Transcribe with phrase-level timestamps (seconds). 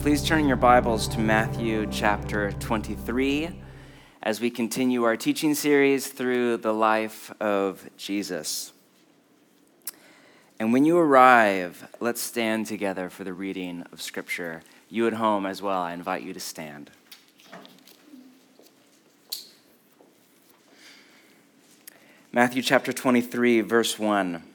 [0.00, 3.50] Please turn your Bibles to Matthew chapter 23
[4.22, 8.72] as we continue our teaching series through the life of Jesus.
[10.58, 14.62] And when you arrive, let's stand together for the reading of Scripture.
[14.88, 16.90] You at home as well, I invite you to stand.
[22.32, 24.49] Matthew chapter 23, verse 1.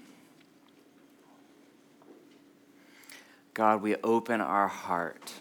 [3.55, 5.31] God, we open our heart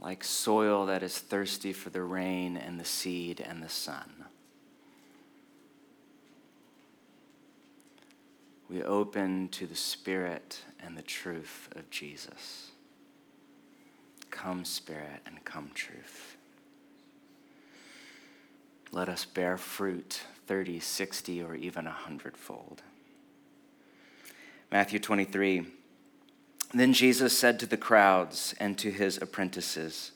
[0.00, 4.26] like soil that is thirsty for the rain and the seed and the sun.
[8.68, 12.72] We open to the Spirit and the truth of Jesus.
[14.30, 16.36] Come, Spirit, and come, truth.
[18.92, 22.82] Let us bear fruit 30, 60, or even a hundredfold.
[24.70, 25.66] Matthew 23.
[26.74, 30.12] Then Jesus said to the crowds and to his apprentices,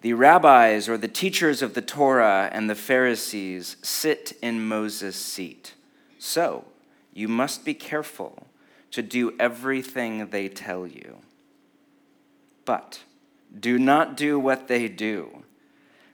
[0.00, 5.74] The rabbis or the teachers of the Torah and the Pharisees sit in Moses' seat.
[6.18, 6.64] So
[7.12, 8.46] you must be careful
[8.92, 11.18] to do everything they tell you.
[12.64, 13.00] But
[13.58, 15.42] do not do what they do,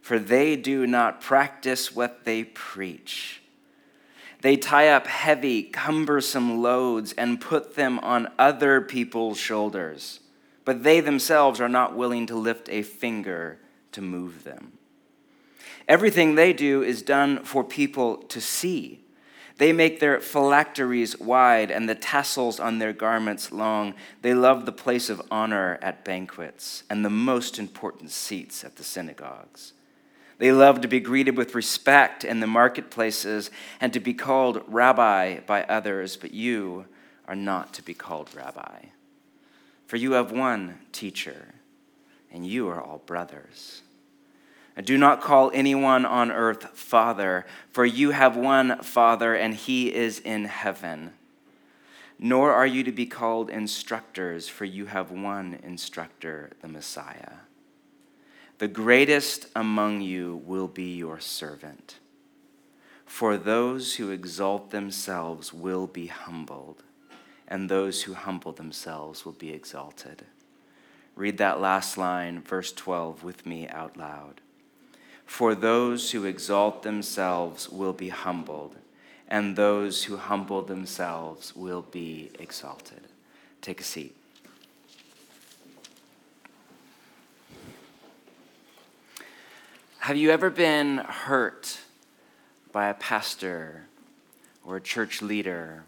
[0.01, 3.42] for they do not practice what they preach.
[4.43, 10.19] They tie up heavy, cumbersome loads and put them on other people's shoulders,
[10.65, 13.61] but they themselves are not willing to lift a finger
[13.93, 14.73] to move them.
[15.87, 19.05] Everything they do is done for people to see.
[19.59, 23.95] They make their phylacteries wide and the tassels on their garments long.
[24.23, 28.85] They love the place of honor at banquets and the most important seats at the
[28.85, 29.73] synagogues.
[30.39, 35.41] They love to be greeted with respect in the marketplaces and to be called rabbi
[35.41, 36.87] by others, but you
[37.29, 38.87] are not to be called rabbi.
[39.87, 41.55] For you have one teacher,
[42.33, 43.83] and you are all brothers.
[44.75, 49.95] And do not call anyone on earth Father, for you have one Father, and he
[49.95, 51.13] is in heaven.
[52.19, 57.33] Nor are you to be called instructors, for you have one instructor, the Messiah.
[58.63, 61.99] The greatest among you will be your servant.
[63.05, 66.85] For those who exalt themselves will be humbled,
[67.49, 70.27] and those who humble themselves will be exalted.
[71.17, 74.41] Read that last line, verse 12, with me out loud.
[75.27, 78.77] For those who exalt themselves will be humbled,
[79.27, 83.09] and those who humble themselves will be exalted.
[83.61, 84.22] Take a seat.
[90.03, 91.79] Have you ever been hurt
[92.73, 93.87] by a pastor
[94.65, 95.85] or a church leader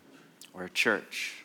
[0.52, 1.44] or a church?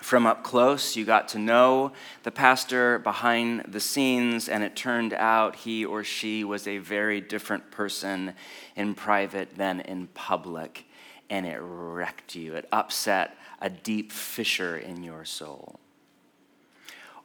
[0.00, 1.92] From up close, you got to know
[2.24, 7.20] the pastor behind the scenes, and it turned out he or she was a very
[7.20, 8.34] different person
[8.74, 10.86] in private than in public,
[11.30, 12.56] and it wrecked you.
[12.56, 15.78] It upset a deep fissure in your soul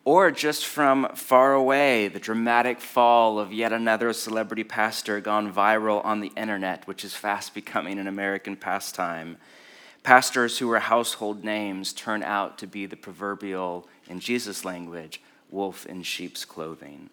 [0.06, 6.04] or just from far away, the dramatic fall of yet another celebrity pastor gone viral
[6.04, 9.38] on the internet, which is fast becoming an American pastime.
[10.04, 15.86] Pastors who were household names turn out to be the proverbial, in Jesus' language, wolf
[15.86, 17.10] in sheep's clothing.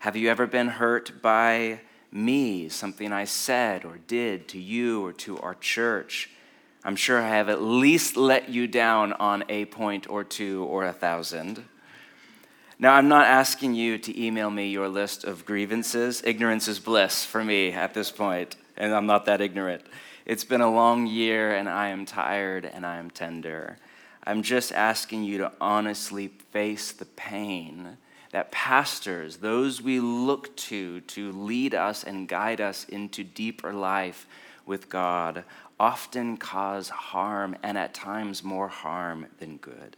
[0.00, 1.80] Have you ever been hurt by
[2.12, 6.28] me, something I said or did to you or to our church?
[6.84, 10.84] I'm sure I have at least let you down on a point or two or
[10.84, 11.64] a thousand.
[12.78, 16.22] Now, I'm not asking you to email me your list of grievances.
[16.24, 19.82] Ignorance is bliss for me at this point, and I'm not that ignorant.
[20.26, 23.78] It's been a long year, and I am tired and I am tender.
[24.26, 27.96] I'm just asking you to honestly face the pain
[28.32, 34.26] that pastors, those we look to to lead us and guide us into deeper life
[34.66, 35.44] with God,
[35.78, 39.96] often cause harm and at times more harm than good.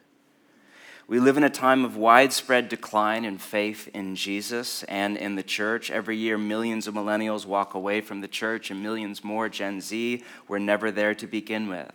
[1.09, 5.43] We live in a time of widespread decline in faith in Jesus and in the
[5.45, 5.89] church.
[5.89, 10.25] Every year, millions of millennials walk away from the church, and millions more Gen Z
[10.49, 11.93] were never there to begin with.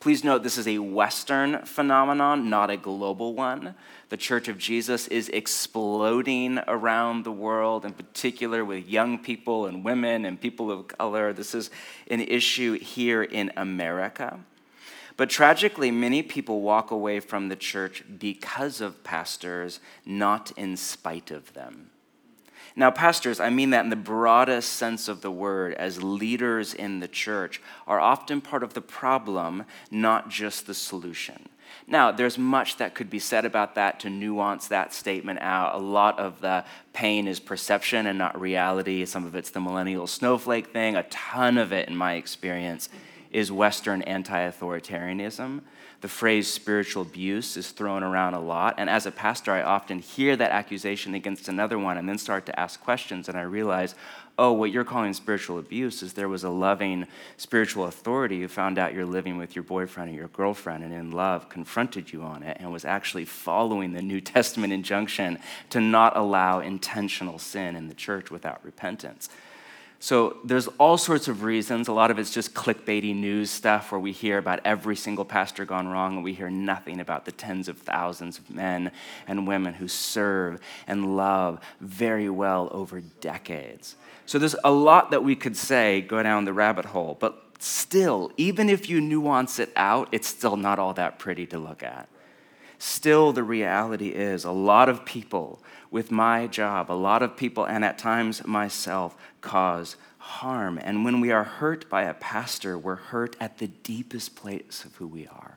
[0.00, 3.74] Please note this is a Western phenomenon, not a global one.
[4.10, 9.84] The Church of Jesus is exploding around the world, in particular with young people and
[9.84, 11.32] women and people of color.
[11.32, 11.70] This is
[12.10, 14.40] an issue here in America.
[15.16, 21.30] But tragically, many people walk away from the church because of pastors, not in spite
[21.30, 21.90] of them.
[22.76, 26.98] Now, pastors, I mean that in the broadest sense of the word, as leaders in
[26.98, 31.48] the church, are often part of the problem, not just the solution.
[31.86, 35.74] Now, there's much that could be said about that to nuance that statement out.
[35.74, 39.04] A lot of the pain is perception and not reality.
[39.04, 40.96] Some of it's the millennial snowflake thing.
[40.96, 42.88] A ton of it, in my experience,
[43.30, 45.60] is Western anti authoritarianism.
[46.04, 48.74] The phrase spiritual abuse is thrown around a lot.
[48.76, 52.44] And as a pastor, I often hear that accusation against another one and then start
[52.44, 53.26] to ask questions.
[53.26, 53.94] And I realize,
[54.36, 57.06] oh, what you're calling spiritual abuse is there was a loving
[57.38, 61.10] spiritual authority who found out you're living with your boyfriend or your girlfriend and in
[61.10, 65.38] love confronted you on it and was actually following the New Testament injunction
[65.70, 69.30] to not allow intentional sin in the church without repentance.
[70.04, 71.88] So there's all sorts of reasons.
[71.88, 75.64] A lot of it's just clickbaity news stuff where we hear about every single pastor
[75.64, 78.90] gone wrong and we hear nothing about the tens of thousands of men
[79.26, 83.96] and women who serve and love very well over decades.
[84.26, 88.30] So there's a lot that we could say, go down the rabbit hole, but still,
[88.36, 92.10] even if you nuance it out, it's still not all that pretty to look at.
[92.78, 95.62] Still, the reality is a lot of people
[95.94, 100.76] with my job, a lot of people, and at times myself, cause harm.
[100.82, 104.96] And when we are hurt by a pastor, we're hurt at the deepest place of
[104.96, 105.56] who we are.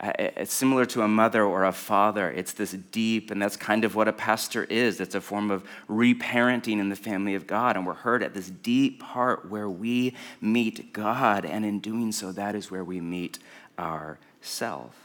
[0.00, 2.30] Uh, it's similar to a mother or a father.
[2.30, 5.00] It's this deep, and that's kind of what a pastor is.
[5.00, 7.76] It's a form of reparenting in the family of God.
[7.76, 11.44] And we're hurt at this deep heart where we meet God.
[11.44, 13.38] And in doing so, that is where we meet
[13.78, 15.03] ourself.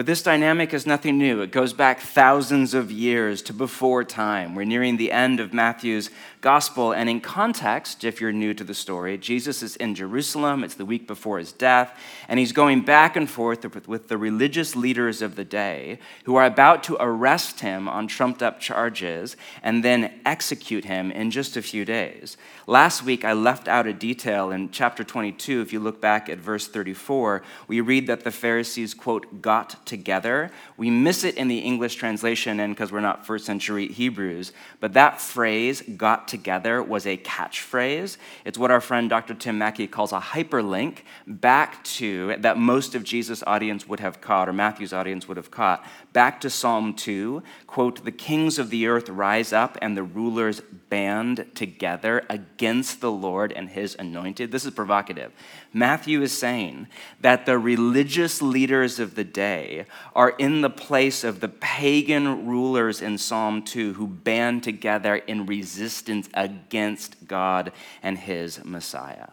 [0.00, 1.42] But this dynamic is nothing new.
[1.42, 4.54] It goes back thousands of years to before time.
[4.54, 6.08] We're nearing the end of Matthew's
[6.40, 6.92] gospel.
[6.92, 10.64] And in context, if you're new to the story, Jesus is in Jerusalem.
[10.64, 11.98] It's the week before his death.
[12.28, 16.46] And he's going back and forth with the religious leaders of the day who are
[16.46, 21.62] about to arrest him on trumped up charges and then execute him in just a
[21.62, 22.36] few days.
[22.66, 25.60] Last week, I left out a detail in chapter 22.
[25.60, 30.50] If you look back at verse 34, we read that the Pharisees, quote, got together.
[30.76, 34.92] We miss it in the English translation, and because we're not first century Hebrews, but
[34.92, 38.16] that phrase, got together, was a catchphrase.
[38.44, 39.34] It's what our friend Dr.
[39.34, 44.48] Tim Mackie calls a hyperlink back to, that most of Jesus' audience would have caught,
[44.48, 48.86] or Matthew's audience would have caught, back to Psalm 2, quote, the kings of the
[48.86, 54.50] earth rise up and the rulers band together against the Lord and his anointed.
[54.50, 55.32] This is provocative.
[55.72, 56.88] Matthew is saying
[57.20, 63.00] that the religious leaders of the day are in the place of the pagan rulers
[63.00, 67.72] in Psalm 2 who band together in resistance against God
[68.02, 69.28] and his Messiah.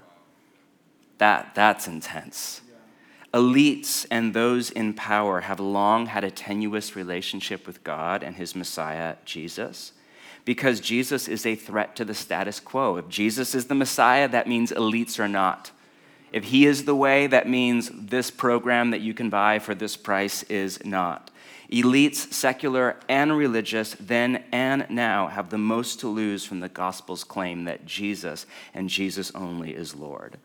[1.17, 2.61] That, that's intense.
[3.33, 8.55] Elites and those in power have long had a tenuous relationship with God and his
[8.55, 9.91] Messiah, Jesus,
[10.45, 12.95] because Jesus is a threat to the status quo.
[12.95, 15.71] If Jesus is the Messiah, that means elites are not.
[16.31, 19.97] If he is the way, that means this program that you can buy for this
[19.97, 21.31] price is not.
[21.71, 27.25] Elites, secular and religious, then and now, have the most to lose from the gospel's
[27.25, 30.37] claim that Jesus and Jesus only is Lord.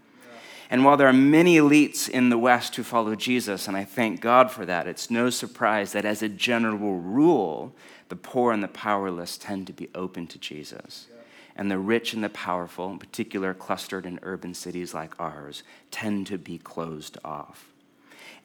[0.68, 4.20] And while there are many elites in the West who follow Jesus, and I thank
[4.20, 7.74] God for that, it's no surprise that as a general rule,
[8.08, 11.08] the poor and the powerless tend to be open to Jesus.
[11.54, 16.26] And the rich and the powerful, in particular clustered in urban cities like ours, tend
[16.28, 17.71] to be closed off.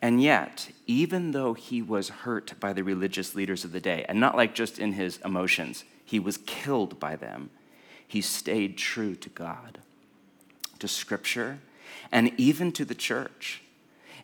[0.01, 4.19] And yet, even though he was hurt by the religious leaders of the day, and
[4.19, 7.49] not like just in his emotions, he was killed by them,
[8.07, 9.79] he stayed true to God,
[10.79, 11.59] to Scripture,
[12.11, 13.63] and even to the church.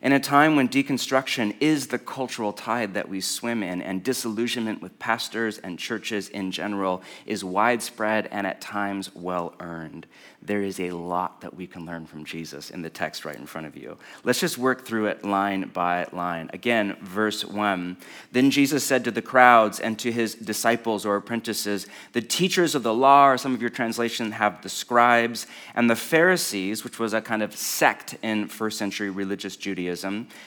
[0.04, 4.82] In a time when deconstruction is the cultural tide that we swim in, and disillusionment
[4.82, 10.06] with pastors and churches in general is widespread and at times well earned,
[10.42, 13.46] there is a lot that we can learn from Jesus in the text right in
[13.46, 13.96] front of you.
[14.24, 16.50] Let's just work through it line by line.
[16.52, 17.96] Again, verse 1.
[18.30, 22.82] Then Jesus said to the crowds and to his disciples or apprentices, The teachers of
[22.82, 27.14] the law, or some of your translations have the scribes, and the Pharisees, which was
[27.14, 29.93] a kind of sect in first century religious Judaism,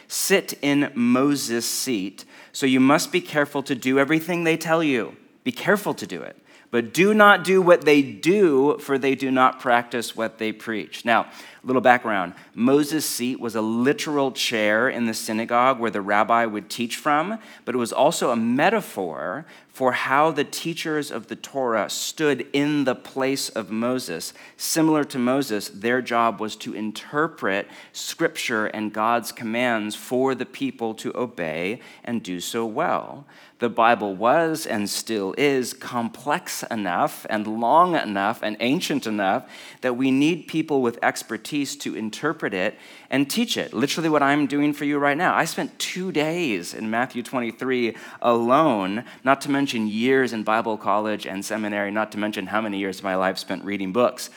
[0.08, 2.26] sit in Moses' seat.
[2.52, 5.16] So you must be careful to do everything they tell you.
[5.44, 6.36] Be careful to do it
[6.70, 11.06] but do not do what they do, for they do not practice what they preach.
[11.06, 16.02] Now, a little background Moses' seat was a literal chair in the synagogue where the
[16.02, 19.46] rabbi would teach from, but it was also a metaphor
[19.78, 24.34] for how the teachers of the Torah stood in the place of Moses.
[24.56, 30.96] Similar to Moses, their job was to interpret scripture and God's commands for the people
[30.96, 33.28] to obey and do so well.
[33.60, 39.50] The Bible was and still is complex enough and long enough and ancient enough
[39.82, 42.78] that we need people with expertise to interpret it
[43.10, 43.74] and teach it.
[43.74, 45.36] Literally, what I'm doing for you right now.
[45.36, 51.26] I spent two days in Matthew 23 alone, not to mention years in Bible college
[51.26, 54.30] and seminary, not to mention how many years of my life spent reading books.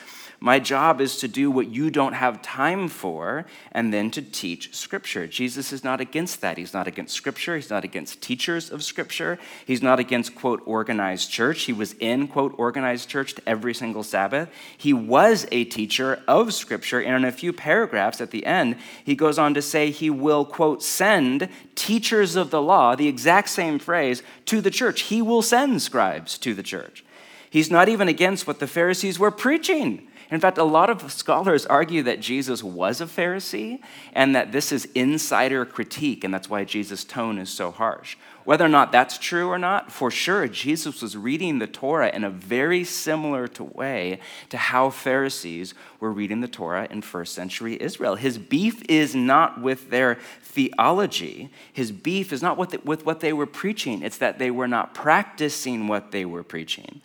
[0.43, 4.73] My job is to do what you don't have time for and then to teach
[4.73, 5.27] Scripture.
[5.27, 6.57] Jesus is not against that.
[6.57, 7.55] He's not against Scripture.
[7.55, 9.37] He's not against teachers of Scripture.
[9.67, 11.61] He's not against, quote, organized church.
[11.61, 14.49] He was in, quote, organized church every single Sabbath.
[14.75, 16.99] He was a teacher of Scripture.
[16.99, 20.43] And in a few paragraphs at the end, he goes on to say he will,
[20.43, 25.01] quote, send teachers of the law, the exact same phrase, to the church.
[25.01, 27.05] He will send scribes to the church.
[27.51, 30.07] He's not even against what the Pharisees were preaching.
[30.31, 33.81] In fact, a lot of scholars argue that Jesus was a Pharisee
[34.13, 38.15] and that this is insider critique, and that's why Jesus' tone is so harsh.
[38.45, 42.23] Whether or not that's true or not, for sure, Jesus was reading the Torah in
[42.23, 47.77] a very similar to way to how Pharisees were reading the Torah in first century
[47.81, 48.15] Israel.
[48.15, 53.33] His beef is not with their theology, his beef is not with, with what they
[53.33, 57.01] were preaching, it's that they were not practicing what they were preaching.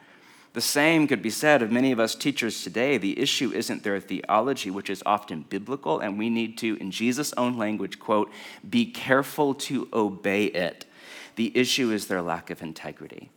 [0.56, 2.96] The same could be said of many of us teachers today.
[2.96, 7.34] The issue isn't their theology, which is often biblical, and we need to, in Jesus'
[7.36, 8.32] own language, quote,
[8.66, 10.86] be careful to obey it.
[11.34, 13.28] The issue is their lack of integrity.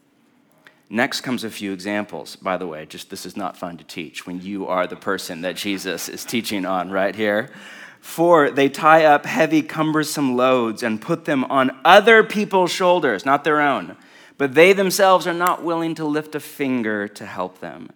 [0.89, 2.37] Next comes a few examples.
[2.37, 5.41] By the way, just this is not fun to teach when you are the person
[5.41, 7.49] that Jesus is teaching on right here.
[7.99, 13.43] For they tie up heavy, cumbersome loads and put them on other people's shoulders, not
[13.43, 13.97] their own
[14.39, 17.89] but they themselves are not willing to lift a finger to help them.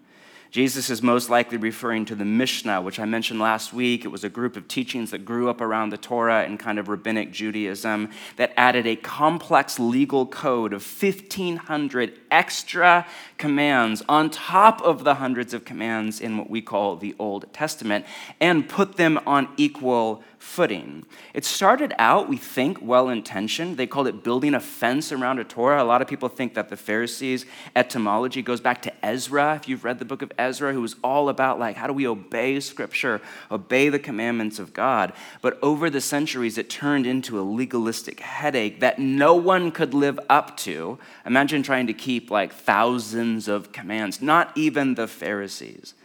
[0.52, 4.06] Jesus is most likely referring to the Mishnah, which I mentioned last week.
[4.06, 6.90] It was a group of teachings that grew up around the Torah and kind of
[6.90, 13.08] rabbinic Judaism that added a complex legal code of 1,500 extra
[13.40, 18.06] commands on top of the hundreds of commands in what we call the Old Testament
[18.40, 21.06] and put them on equal footing.
[21.34, 23.78] It started out, we think, well intentioned.
[23.78, 25.82] They called it building a fence around a Torah.
[25.82, 27.46] A lot of people think that the Pharisees'
[27.76, 31.30] etymology goes back to Ezra, if you've read the book of Ezra, who was all
[31.30, 35.14] about like, how do we obey Scripture, obey the commandments of God?
[35.42, 40.20] But over the centuries, it turned into a legalistic headache that no one could live
[40.30, 41.00] up to.
[41.26, 45.96] Imagine trying to keep like thousands of commands, not even the Pharisees.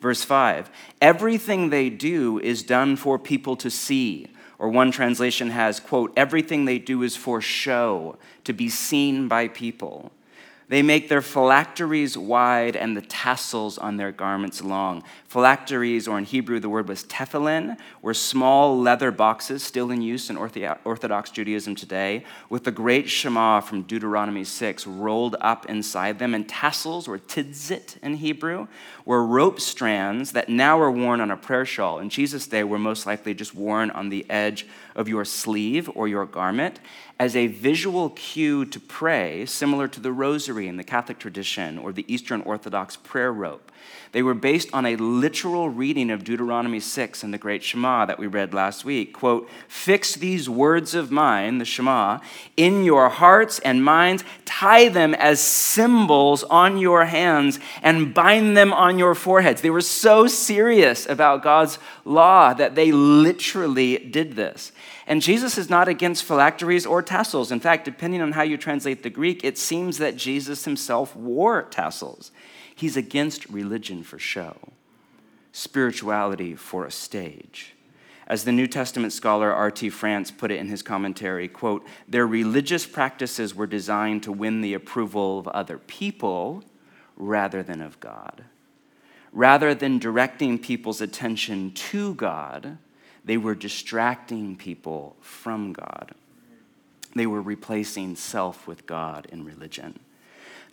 [0.00, 4.28] Verse 5 Everything they do is done for people to see.
[4.58, 9.46] Or one translation has, quote, everything they do is for show, to be seen by
[9.46, 10.10] people.
[10.68, 15.02] They make their phylacteries wide and the tassels on their garments long.
[15.28, 20.30] Phylacteries, or in Hebrew, the word was tefillin, were small leather boxes still in use
[20.30, 26.34] in Orthodox Judaism today, with the great Shema from Deuteronomy 6 rolled up inside them.
[26.34, 28.68] And tassels, or tzitzit in Hebrew,
[29.04, 31.98] were rope strands that now are worn on a prayer shawl.
[31.98, 34.66] In Jesus' day, were most likely just worn on the edge
[34.96, 36.80] of your sleeve or your garment
[37.20, 41.92] as a visual cue to pray, similar to the rosary in the Catholic tradition or
[41.92, 43.70] the Eastern Orthodox prayer rope.
[44.12, 48.18] They were based on a literal reading of Deuteronomy 6 and the Great Shema that
[48.18, 49.12] we read last week.
[49.12, 52.18] Quote, Fix these words of mine, the Shema,
[52.56, 58.72] in your hearts and minds, tie them as symbols on your hands, and bind them
[58.72, 59.60] on your foreheads.
[59.60, 64.72] They were so serious about God's law that they literally did this.
[65.08, 67.50] And Jesus is not against phylacteries or tassels.
[67.50, 71.62] In fact, depending on how you translate the Greek, it seems that Jesus himself wore
[71.62, 72.30] tassels.
[72.78, 74.56] He's against religion for show,
[75.52, 77.74] spirituality for a stage.
[78.26, 79.88] As the New Testament scholar R.T.
[79.90, 84.74] France put it in his commentary, quote, their religious practices were designed to win the
[84.74, 86.62] approval of other people
[87.16, 88.44] rather than of God.
[89.32, 92.76] Rather than directing people's attention to God,
[93.24, 96.12] they were distracting people from God.
[97.14, 99.98] They were replacing self with God in religion.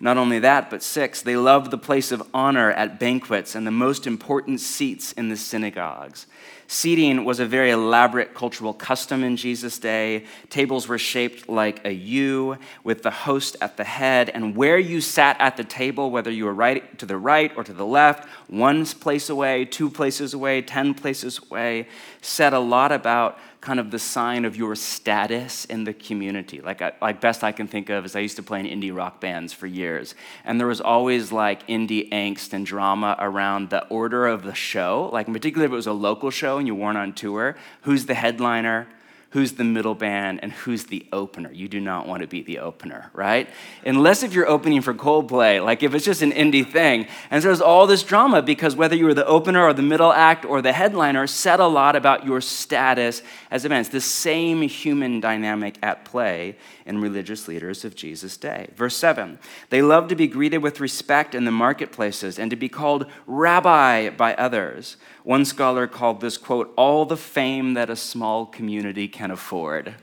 [0.05, 3.71] Not only that, but six, they loved the place of honor at banquets and the
[3.71, 6.27] most important seats in the synagogues.
[6.67, 10.25] Seating was a very elaborate cultural custom in Jesus' day.
[10.51, 15.01] Tables were shaped like a U with the host at the head, and where you
[15.01, 18.29] sat at the table, whether you were right to the right or to the left,
[18.47, 21.87] one place away, two places away, ten places away,
[22.21, 26.61] said a lot about kind of the sign of your status in the community.
[26.61, 28.95] Like, I, like best I can think of is I used to play in indie
[28.95, 33.83] rock bands for years, and there was always like indie angst and drama around the
[33.87, 35.09] order of the show.
[35.11, 38.13] Like, particularly if it was a local show and you weren't on tour, who's the
[38.13, 38.87] headliner?
[39.31, 41.51] Who's the middle band and who's the opener.
[41.51, 43.49] You do not want to be the opener, right?
[43.85, 47.07] Unless if you're opening for Coldplay, like if it's just an indie thing.
[47.29, 50.13] And so there's all this drama because whether you were the opener or the middle
[50.13, 53.75] act or the headliner said a lot about your status as a.
[53.75, 56.55] It's the same human dynamic at play
[56.85, 58.69] in religious leaders of Jesus' day.
[58.75, 59.37] Verse 7
[59.69, 64.09] They love to be greeted with respect in the marketplaces and to be called rabbi
[64.09, 64.97] by others.
[65.25, 69.95] One scholar called this, quote, all the fame that a small community can afford.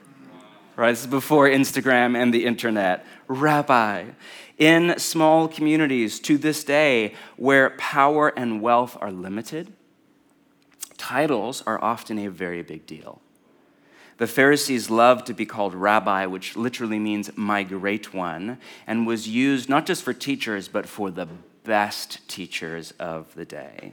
[0.75, 0.91] Right?
[0.91, 3.07] This is before Instagram and the internet.
[3.29, 4.07] Rabbi.
[4.59, 9.73] In small communities to this day, where power and wealth are limited,
[10.99, 13.21] titles are often a very big deal.
[14.19, 19.29] The Pharisees loved to be called rabbi, which literally means my great one, and was
[19.29, 21.29] used not just for teachers, but for the
[21.63, 23.93] best teachers of the day.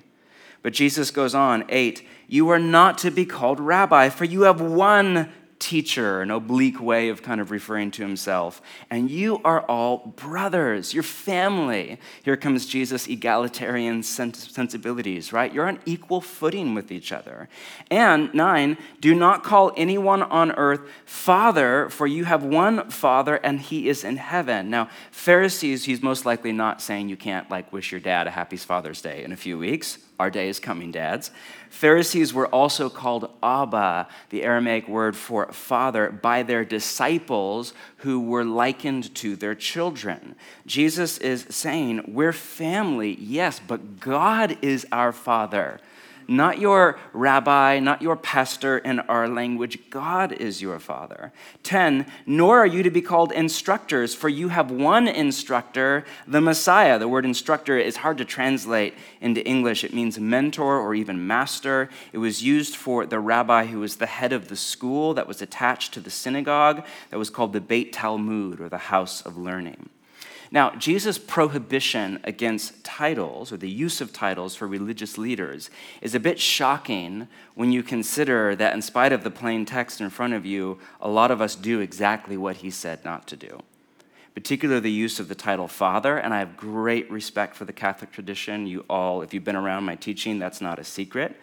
[0.61, 4.61] But Jesus goes on, 8, you are not to be called rabbi, for you have
[4.61, 8.61] one teacher, an oblique way of kind of referring to himself.
[8.89, 11.99] And you are all brothers, your family.
[12.23, 15.53] Here comes Jesus' egalitarian sensibilities, right?
[15.53, 17.49] You're on equal footing with each other.
[17.91, 23.59] And nine, do not call anyone on earth father, for you have one father and
[23.59, 24.69] he is in heaven.
[24.69, 28.57] Now, Pharisees, he's most likely not saying you can't like wish your dad a happy
[28.57, 29.97] Father's Day in a few weeks.
[30.19, 31.31] Our day is coming, dads.
[31.69, 38.43] Pharisees were also called Abba, the Aramaic word for father, by their disciples who were
[38.43, 40.35] likened to their children.
[40.65, 45.79] Jesus is saying, We're family, yes, but God is our father
[46.29, 49.89] not your rabbi, not your pastor in our language.
[49.89, 51.33] God is your father.
[51.63, 56.99] 10, nor are you to be called instructors, for you have one instructor, the Messiah.
[56.99, 59.83] The word instructor is hard to translate into English.
[59.83, 61.89] It means mentor or even master.
[62.13, 65.41] It was used for the rabbi who was the head of the school that was
[65.41, 69.89] attached to the synagogue that was called the Beit Talmud or the house of learning.
[70.51, 75.69] Now, Jesus' prohibition against titles or the use of titles for religious leaders
[76.01, 80.09] is a bit shocking when you consider that, in spite of the plain text in
[80.09, 83.61] front of you, a lot of us do exactly what he said not to do.
[84.33, 88.11] Particularly the use of the title Father, and I have great respect for the Catholic
[88.11, 88.65] tradition.
[88.65, 91.35] You all, if you've been around my teaching, that's not a secret.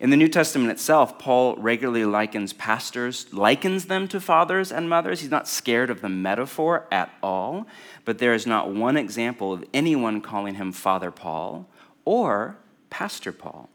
[0.00, 5.20] In the New Testament itself, Paul regularly likens pastors, likens them to fathers and mothers.
[5.20, 7.66] He's not scared of the metaphor at all,
[8.04, 11.66] but there is not one example of anyone calling him Father Paul
[12.04, 12.58] or
[12.90, 13.68] Pastor Paul.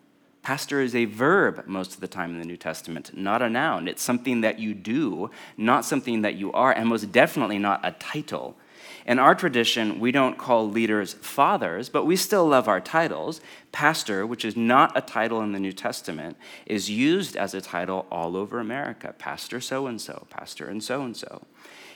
[0.44, 3.88] Pastor is a verb most of the time in the New Testament, not a noun.
[3.88, 7.92] It's something that you do, not something that you are, and most definitely not a
[7.92, 8.56] title.
[9.06, 13.42] In our tradition, we don't call leaders fathers, but we still love our titles.
[13.72, 18.06] Pastor, which is not a title in the New Testament, is used as a title
[18.12, 19.14] all over America.
[19.18, 21.46] Pastor so and so, pastor and so and so.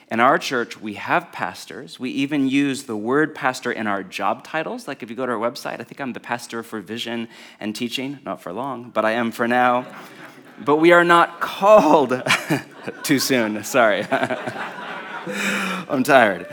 [0.10, 2.00] In our church, we have pastors.
[2.00, 4.88] We even use the word pastor in our job titles.
[4.88, 7.28] Like if you go to our website, I think I'm the pastor for vision
[7.60, 8.20] and teaching.
[8.24, 9.86] Not for long, but I am for now.
[10.64, 12.24] But we are not called
[13.04, 13.64] too soon.
[13.66, 14.08] Sorry.
[15.90, 16.48] I'm tired.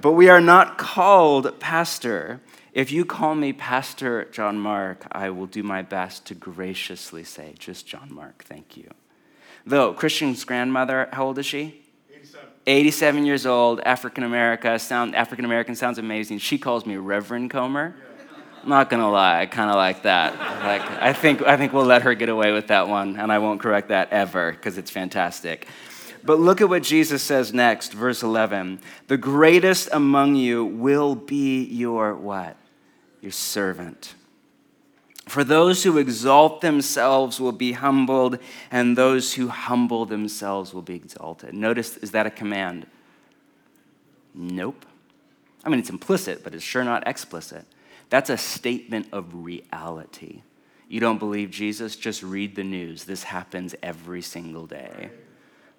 [0.00, 2.40] But we are not called pastor.
[2.72, 7.54] If you call me Pastor John Mark, I will do my best to graciously say,
[7.58, 8.90] just John Mark, thank you.
[9.64, 11.82] Though, Christian's grandmother, how old is she?
[12.14, 12.48] 87.
[12.66, 16.38] 87 years old, African American, sound African American sounds amazing.
[16.38, 17.96] She calls me Reverend Comer.
[18.62, 20.34] I'm not gonna lie, I kind of like that.
[20.62, 23.38] Like, I think I think we'll let her get away with that one, and I
[23.38, 25.66] won't correct that ever because it's fantastic.
[26.26, 28.80] But look at what Jesus says next, verse 11.
[29.06, 32.56] The greatest among you will be your what?
[33.20, 34.14] Your servant.
[35.26, 38.38] For those who exalt themselves will be humbled,
[38.70, 41.54] and those who humble themselves will be exalted.
[41.54, 42.86] Notice, is that a command?
[44.34, 44.84] Nope.
[45.64, 47.64] I mean, it's implicit, but it's sure not explicit.
[48.08, 50.42] That's a statement of reality.
[50.88, 51.96] You don't believe Jesus?
[51.96, 53.04] Just read the news.
[53.04, 55.10] This happens every single day.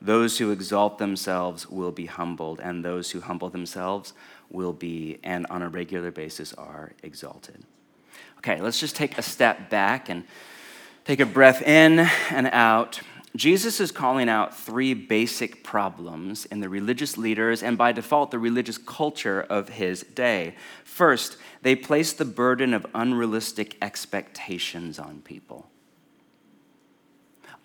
[0.02, 4.14] Those who exalt themselves will be humbled, and those who humble themselves
[4.50, 7.64] will be, and on a regular basis, are exalted.
[8.38, 10.24] Okay, let's just take a step back and
[11.06, 13.02] take a breath in and out.
[13.36, 18.40] Jesus is calling out three basic problems in the religious leaders and by default the
[18.40, 20.56] religious culture of his day.
[20.84, 25.70] First, they place the burden of unrealistic expectations on people.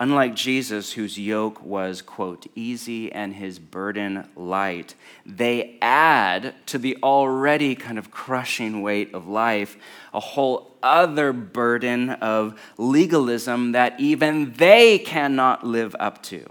[0.03, 6.97] Unlike Jesus, whose yoke was, quote, easy and his burden light, they add to the
[7.01, 9.77] already kind of crushing weight of life
[10.13, 16.45] a whole other burden of legalism that even they cannot live up to.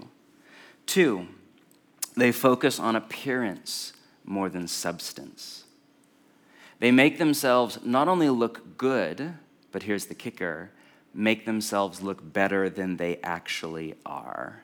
[0.87, 1.27] Two,
[2.17, 3.93] they focus on appearance
[4.25, 5.65] more than substance.
[6.79, 9.35] They make themselves not only look good,
[9.71, 10.71] but here's the kicker
[11.13, 14.63] make themselves look better than they actually are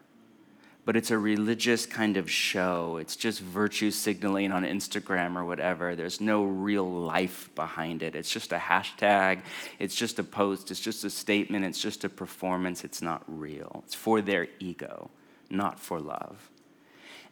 [0.90, 2.98] but it's a religious kind of show.
[2.98, 5.96] It's just virtue signaling on Instagram or whatever.
[5.96, 8.16] There's no real life behind it.
[8.16, 9.42] It's just a hashtag,
[9.78, 12.84] it's just a post, it's just a statement, it's just a performance.
[12.84, 13.84] It's not real.
[13.86, 15.12] It's for their ego,
[15.52, 16.50] not for love.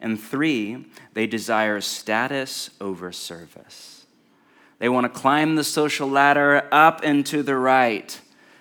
[0.00, 4.06] And three, they desire status over service.
[4.78, 8.20] They want to climb the social ladder up and to the right,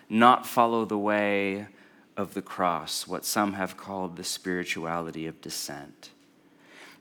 [0.09, 1.67] not follow the way
[2.15, 6.09] of the cross, what some have called the spirituality of descent.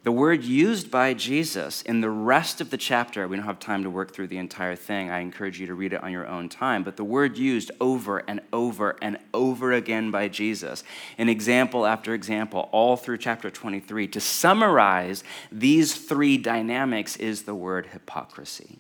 [0.07, 3.83] The word used by Jesus in the rest of the chapter, we don't have time
[3.83, 5.11] to work through the entire thing.
[5.11, 6.85] I encourage you to read it on your own time.
[6.85, 10.85] But the word used over and over and over again by Jesus,
[11.19, 17.57] in example after example, all through chapter 23, to summarize these three dynamics is the
[17.57, 18.79] word hypocrisy.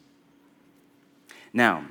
[1.53, 1.87] Now,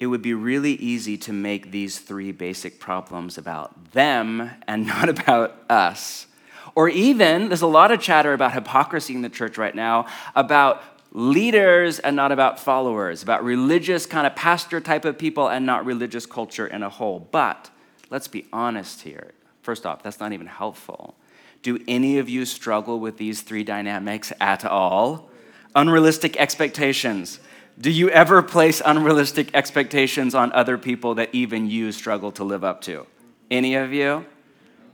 [0.00, 5.08] it would be really easy to make these three basic problems about them and not
[5.08, 6.26] about us.
[6.74, 10.06] Or even, there's a lot of chatter about hypocrisy in the church right now,
[10.36, 10.82] about
[11.12, 15.84] leaders and not about followers, about religious kind of pastor type of people and not
[15.84, 17.26] religious culture in a whole.
[17.32, 17.70] But
[18.10, 19.32] let's be honest here.
[19.62, 21.16] First off, that's not even helpful.
[21.62, 25.30] Do any of you struggle with these three dynamics at all?
[25.74, 27.40] Unrealistic expectations
[27.80, 32.64] do you ever place unrealistic expectations on other people that even you struggle to live
[32.64, 33.06] up to?
[33.50, 34.26] Any of you?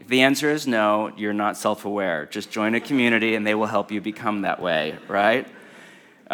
[0.01, 2.27] If the answer is no, you're not self aware.
[2.27, 5.49] Just join a community and they will help you become that way, right?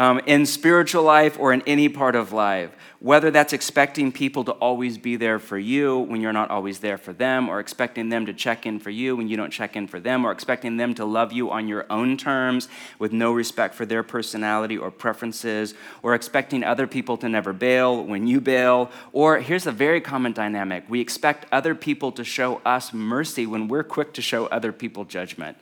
[0.00, 4.52] Um, in spiritual life or in any part of life, whether that's expecting people to
[4.52, 8.24] always be there for you when you're not always there for them, or expecting them
[8.24, 10.94] to check in for you when you don't check in for them, or expecting them
[10.94, 12.66] to love you on your own terms
[12.98, 18.02] with no respect for their personality or preferences, or expecting other people to never bail
[18.02, 22.62] when you bail, or here's a very common dynamic we expect other people to show
[22.64, 25.58] us mercy when we're quick to show other people judgment,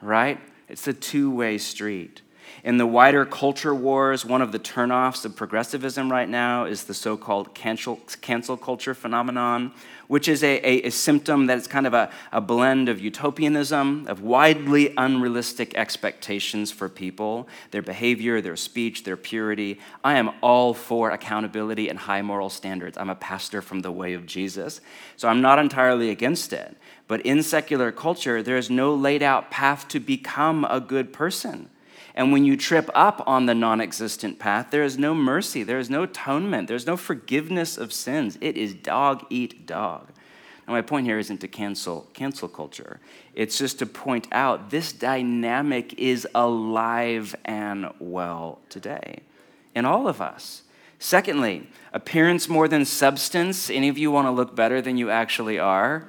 [0.00, 0.38] right?
[0.68, 2.22] It's a two way street.
[2.64, 6.94] In the wider culture wars, one of the turnoffs of progressivism right now is the
[6.94, 9.72] so called cancel, cancel culture phenomenon,
[10.08, 14.20] which is a, a, a symptom that's kind of a, a blend of utopianism, of
[14.22, 19.78] widely unrealistic expectations for people, their behavior, their speech, their purity.
[20.02, 22.96] I am all for accountability and high moral standards.
[22.98, 24.80] I'm a pastor from the way of Jesus,
[25.16, 26.76] so I'm not entirely against it.
[27.08, 31.70] But in secular culture, there is no laid out path to become a good person.
[32.16, 35.78] And when you trip up on the non existent path, there is no mercy, there
[35.78, 38.38] is no atonement, there's no forgiveness of sins.
[38.40, 40.08] It is dog eat dog.
[40.66, 43.00] Now, my point here isn't to cancel cancel culture.
[43.34, 49.20] It's just to point out this dynamic is alive and well today
[49.74, 50.62] in all of us.
[50.98, 53.68] Secondly, appearance more than substance.
[53.68, 56.08] Any of you want to look better than you actually are?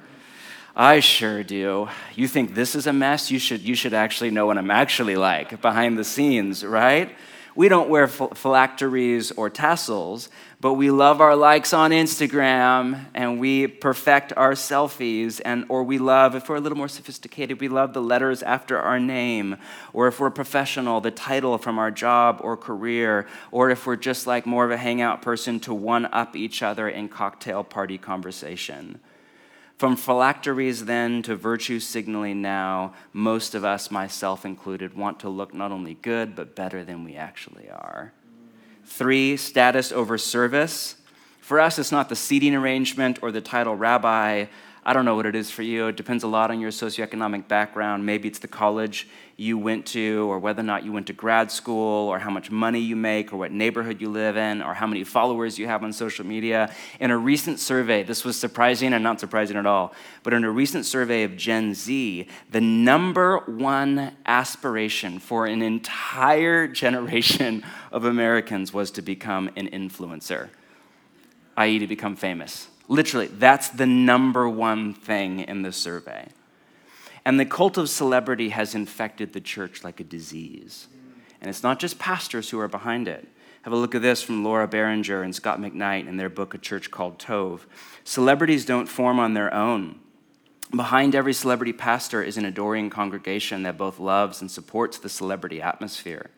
[0.76, 1.88] I sure do.
[2.14, 3.30] You think this is a mess?
[3.30, 7.14] You should, you should actually know what I'm actually like behind the scenes, right?
[7.58, 10.28] We don't wear phylacteries or tassels,
[10.60, 15.98] but we love our likes on Instagram and we perfect our selfies and or we
[15.98, 19.56] love if we're a little more sophisticated, we love the letters after our name,
[19.92, 24.28] or if we're professional, the title from our job or career, or if we're just
[24.28, 29.00] like more of a hangout person to one up each other in cocktail party conversation.
[29.78, 35.54] From phylacteries then to virtue signaling now, most of us, myself included, want to look
[35.54, 38.12] not only good, but better than we actually are.
[38.84, 40.96] Three, status over service.
[41.40, 44.46] For us, it's not the seating arrangement or the title rabbi.
[44.84, 45.88] I don't know what it is for you.
[45.88, 48.06] It depends a lot on your socioeconomic background.
[48.06, 51.52] Maybe it's the college you went to, or whether or not you went to grad
[51.52, 54.86] school, or how much money you make, or what neighborhood you live in, or how
[54.86, 56.72] many followers you have on social media.
[56.98, 60.50] In a recent survey, this was surprising and not surprising at all, but in a
[60.50, 68.72] recent survey of Gen Z, the number one aspiration for an entire generation of Americans
[68.72, 70.48] was to become an influencer,
[71.56, 72.68] i.e., to become famous.
[72.88, 76.28] Literally, that's the number one thing in the survey.
[77.24, 80.88] And the cult of celebrity has infected the church like a disease.
[81.40, 83.28] And it's not just pastors who are behind it.
[83.62, 86.58] Have a look at this from Laura Barringer and Scot McKnight in their book, A
[86.58, 87.60] Church Called Tove.
[88.04, 90.00] Celebrities don't form on their own.
[90.74, 95.60] Behind every celebrity pastor is an adoring congregation that both loves and supports the celebrity
[95.60, 96.30] atmosphere.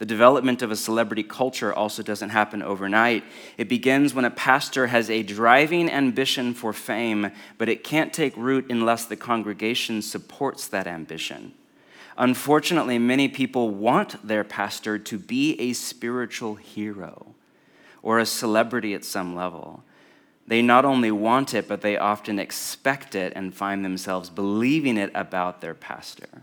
[0.00, 3.22] The development of a celebrity culture also doesn't happen overnight.
[3.58, 8.34] It begins when a pastor has a driving ambition for fame, but it can't take
[8.34, 11.52] root unless the congregation supports that ambition.
[12.16, 17.34] Unfortunately, many people want their pastor to be a spiritual hero
[18.02, 19.84] or a celebrity at some level.
[20.46, 25.10] They not only want it, but they often expect it and find themselves believing it
[25.14, 26.42] about their pastor.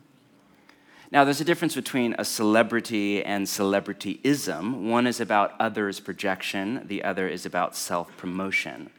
[1.09, 4.89] Now, there's a difference between a celebrity and celebrityism.
[4.89, 8.89] One is about others' projection, the other is about self promotion.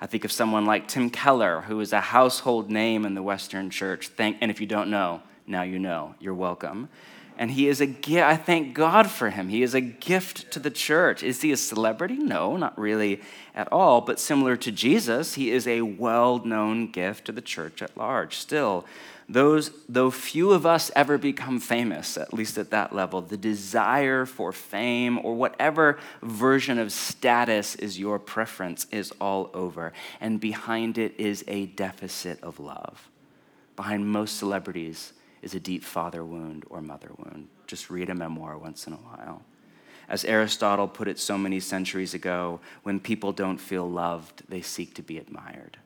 [0.00, 3.70] I think of someone like Tim Keller, who is a household name in the Western
[3.70, 4.08] church.
[4.08, 6.14] Thank, and if you don't know, now you know.
[6.20, 6.88] You're welcome.
[7.36, 8.24] And he is a gift.
[8.24, 9.48] I thank God for him.
[9.48, 11.24] He is a gift to the church.
[11.24, 12.18] Is he a celebrity?
[12.18, 13.20] No, not really
[13.56, 14.00] at all.
[14.00, 18.36] But similar to Jesus, he is a well known gift to the church at large.
[18.36, 18.84] Still,
[19.28, 24.24] those, though few of us ever become famous, at least at that level, the desire
[24.24, 29.92] for fame or whatever version of status is your preference is all over.
[30.18, 33.10] And behind it is a deficit of love.
[33.76, 35.12] Behind most celebrities
[35.42, 37.48] is a deep father wound or mother wound.
[37.66, 39.42] Just read a memoir once in a while.
[40.08, 44.94] As Aristotle put it so many centuries ago, when people don't feel loved, they seek
[44.94, 45.76] to be admired.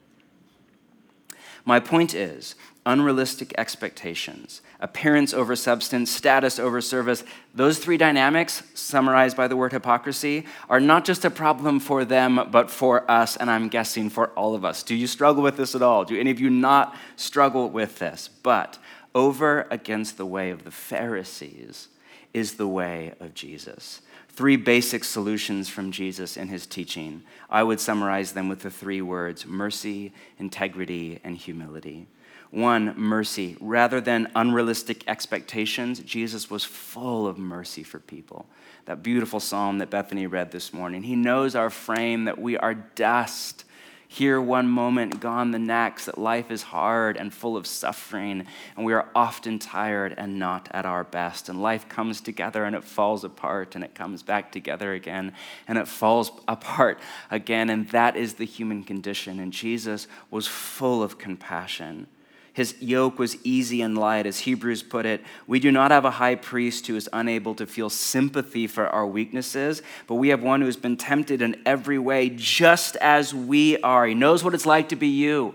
[1.64, 7.22] My point is unrealistic expectations, appearance over substance, status over service,
[7.54, 12.48] those three dynamics, summarized by the word hypocrisy, are not just a problem for them,
[12.50, 14.82] but for us, and I'm guessing for all of us.
[14.82, 16.04] Do you struggle with this at all?
[16.04, 18.28] Do any of you not struggle with this?
[18.42, 18.78] But
[19.14, 21.86] over against the way of the Pharisees
[22.34, 24.00] is the way of Jesus
[24.32, 27.22] three basic solutions from Jesus in his teaching.
[27.50, 32.06] I would summarize them with the three words mercy, integrity, and humility.
[32.50, 33.56] One, mercy.
[33.60, 38.46] Rather than unrealistic expectations, Jesus was full of mercy for people.
[38.84, 41.02] That beautiful psalm that Bethany read this morning.
[41.02, 43.64] He knows our frame, that we are dust
[44.12, 48.44] here one moment, gone the next, that life is hard and full of suffering,
[48.76, 51.48] and we are often tired and not at our best.
[51.48, 55.32] And life comes together and it falls apart, and it comes back together again,
[55.66, 57.70] and it falls apart again.
[57.70, 59.40] And that is the human condition.
[59.40, 62.06] And Jesus was full of compassion.
[62.54, 65.22] His yoke was easy and light, as Hebrews put it.
[65.46, 69.06] We do not have a high priest who is unable to feel sympathy for our
[69.06, 73.78] weaknesses, but we have one who has been tempted in every way, just as we
[73.78, 74.06] are.
[74.06, 75.54] He knows what it's like to be you,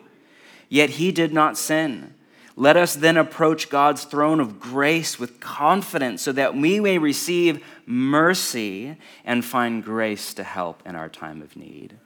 [0.70, 2.16] yet he did not sin.
[2.56, 7.64] Let us then approach God's throne of grace with confidence so that we may receive
[7.86, 12.00] mercy and find grace to help in our time of need.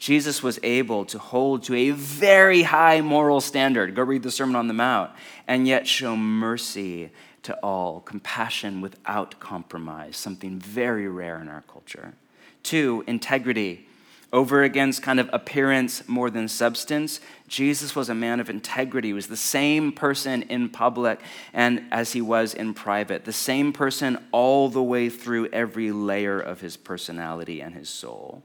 [0.00, 3.94] Jesus was able to hold to a very high moral standard.
[3.94, 5.10] Go read the Sermon on the Mount,
[5.46, 7.10] and yet show mercy
[7.42, 12.14] to all, compassion without compromise, something very rare in our culture.
[12.62, 13.86] Two, integrity.
[14.32, 19.08] Over against kind of appearance more than substance, Jesus was a man of integrity.
[19.08, 21.20] He was the same person in public
[21.52, 26.40] and as he was in private, the same person all the way through every layer
[26.40, 28.44] of his personality and his soul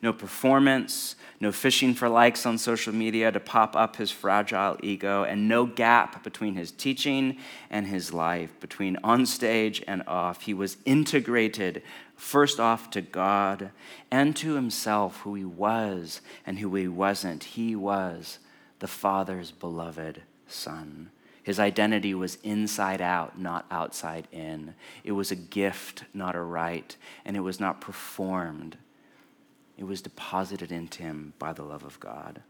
[0.00, 5.24] no performance, no fishing for likes on social media to pop up his fragile ego,
[5.24, 7.36] and no gap between his teaching
[7.70, 10.42] and his life, between on stage and off.
[10.42, 11.82] He was integrated
[12.16, 13.70] first off to God
[14.10, 17.44] and to himself, who he was and who he wasn't.
[17.44, 18.38] He was
[18.78, 21.10] the Father's beloved Son.
[21.42, 24.74] His identity was inside out, not outside in.
[25.02, 28.76] It was a gift, not a right, and it was not performed
[29.78, 32.42] it was deposited into him by the love of God.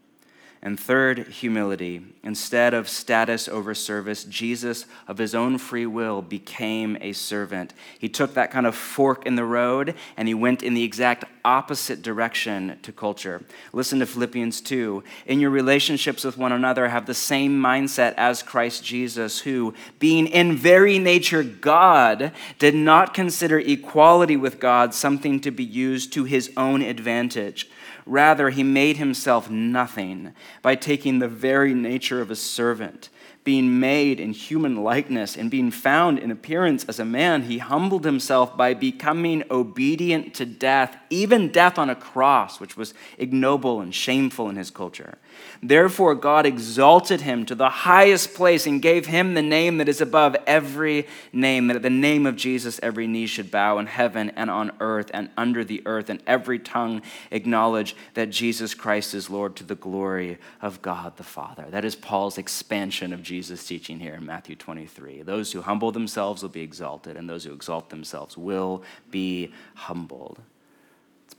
[0.61, 2.05] And third, humility.
[2.25, 7.73] Instead of status over service, Jesus, of his own free will, became a servant.
[7.99, 11.25] He took that kind of fork in the road and he went in the exact
[11.45, 13.43] opposite direction to culture.
[13.73, 15.05] Listen to Philippians 2.
[15.27, 20.27] In your relationships with one another, have the same mindset as Christ Jesus, who, being
[20.27, 26.25] in very nature God, did not consider equality with God something to be used to
[26.25, 27.71] his own advantage.
[28.09, 33.11] Rather, he made himself nothing by taking the very nature of a servant.
[33.45, 38.07] Being made in human likeness and being found in appearance as a man, he humbled
[38.07, 43.95] himself by becoming obedient to death, even death on a cross, which was ignoble and
[43.95, 45.19] shameful in his culture.
[45.63, 50.01] Therefore, God exalted him to the highest place and gave him the name that is
[50.01, 54.31] above every name, that at the name of Jesus every knee should bow in heaven
[54.31, 59.31] and on earth and under the earth, and every tongue acknowledge that Jesus Christ is
[59.31, 61.67] Lord to the glory of God the Father.
[61.71, 65.23] That is Paul's expansion of Jesus' teaching here in Matthew 23.
[65.23, 70.41] Those who humble themselves will be exalted, and those who exalt themselves will be humbled.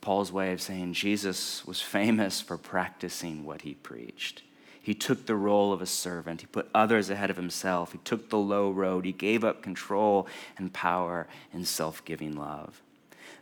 [0.02, 4.44] Paul's way of saying Jesus was famous for practicing what he preached.
[4.82, 6.42] He took the role of a servant.
[6.42, 7.92] He put others ahead of himself.
[7.92, 9.06] He took the low road.
[9.06, 10.26] He gave up control
[10.58, 12.82] and power in self giving love.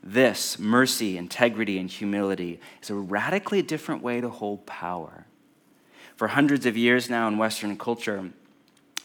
[0.03, 5.25] This, mercy, integrity, and humility, is a radically different way to hold power.
[6.15, 8.31] For hundreds of years now in Western culture,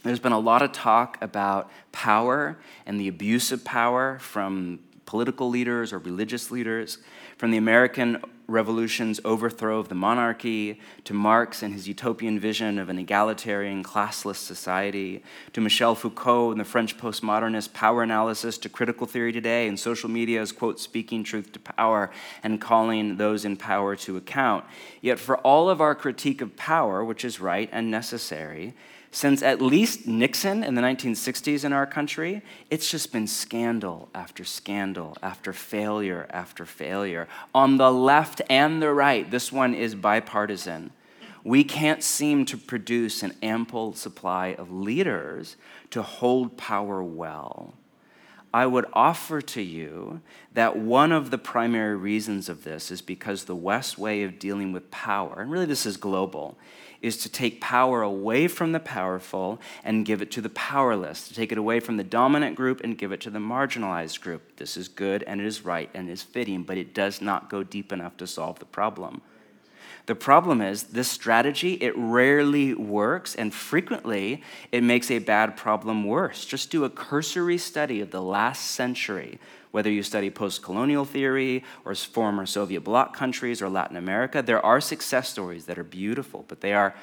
[0.02, 5.48] there's been a lot of talk about power and the abuse of power from political
[5.48, 6.98] leaders or religious leaders,
[7.36, 12.88] from the American Revolution's overthrow of the monarchy, to Marx and his utopian vision of
[12.88, 19.06] an egalitarian, classless society, to Michel Foucault and the French postmodernist power analysis, to critical
[19.06, 22.10] theory today and social media's, quote, speaking truth to power
[22.42, 24.64] and calling those in power to account.
[25.00, 28.74] Yet, for all of our critique of power, which is right and necessary,
[29.14, 34.42] since at least Nixon in the 1960s in our country, it's just been scandal after
[34.42, 37.28] scandal after failure after failure.
[37.54, 40.92] On the left and the right, this one is bipartisan.
[41.44, 45.56] We can't seem to produce an ample supply of leaders
[45.90, 47.74] to hold power well.
[48.54, 50.20] I would offer to you
[50.52, 54.72] that one of the primary reasons of this is because the West way of dealing
[54.72, 56.58] with power, and really this is global,
[57.00, 61.34] is to take power away from the powerful and give it to the powerless, to
[61.34, 64.56] take it away from the dominant group and give it to the marginalized group.
[64.56, 67.50] This is good and it is right and it is fitting, but it does not
[67.50, 69.20] go deep enough to solve the problem.
[70.06, 76.04] The problem is this strategy, it rarely works, and frequently it makes a bad problem
[76.04, 76.44] worse.
[76.44, 79.38] Just do a cursory study of the last century
[79.72, 84.64] whether you study post colonial theory or former Soviet bloc countries or Latin America, there
[84.64, 86.94] are success stories that are beautiful, but they are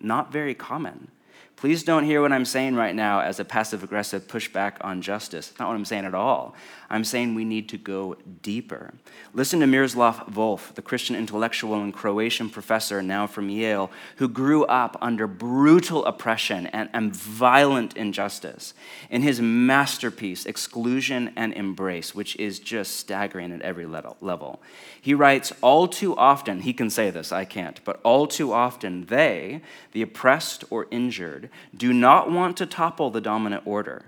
[0.00, 1.10] not very common.
[1.56, 5.52] Please don't hear what I'm saying right now as a passive aggressive pushback on justice.
[5.58, 6.54] Not what I'm saying at all.
[6.90, 8.94] I'm saying we need to go deeper.
[9.32, 14.64] Listen to Miroslav Volf, the Christian intellectual and Croatian professor now from Yale, who grew
[14.66, 18.74] up under brutal oppression and, and violent injustice.
[19.10, 24.60] In his masterpiece, Exclusion and Embrace, which is just staggering at every level,
[25.00, 29.06] he writes, All too often, he can say this, I can't, but all too often,
[29.06, 29.62] they,
[29.92, 31.43] the oppressed or injured,
[31.76, 34.06] do not want to topple the dominant order.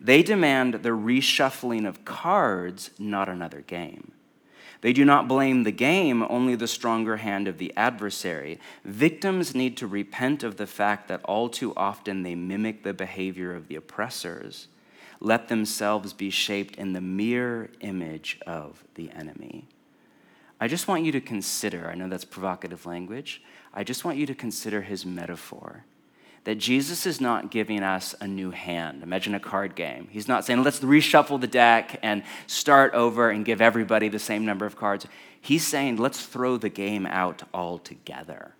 [0.00, 4.12] They demand the reshuffling of cards, not another game.
[4.80, 8.60] They do not blame the game, only the stronger hand of the adversary.
[8.84, 13.54] Victims need to repent of the fact that all too often they mimic the behavior
[13.54, 14.68] of the oppressors.
[15.18, 19.66] Let themselves be shaped in the mere image of the enemy.
[20.60, 23.42] I just want you to consider, I know that's provocative language,
[23.74, 25.84] I just want you to consider his metaphor
[26.48, 29.02] that Jesus is not giving us a new hand.
[29.02, 30.08] Imagine a card game.
[30.10, 34.46] He's not saying, let's reshuffle the deck and start over and give everybody the same
[34.46, 35.06] number of cards.
[35.42, 38.54] He's saying, let's throw the game out altogether.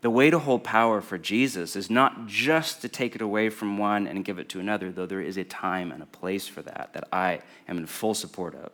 [0.00, 3.78] The way to hold power for Jesus is not just to take it away from
[3.78, 6.62] one and give it to another, though there is a time and a place for
[6.62, 8.72] that, that I am in full support of.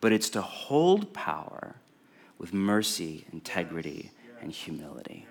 [0.00, 1.76] But it's to hold power
[2.38, 4.10] with mercy, integrity,
[4.42, 5.28] and humility.